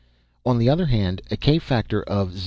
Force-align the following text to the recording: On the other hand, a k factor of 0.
On 0.47 0.57
the 0.57 0.67
other 0.67 0.87
hand, 0.87 1.21
a 1.29 1.37
k 1.37 1.59
factor 1.59 2.01
of 2.01 2.31
0. 2.33 2.39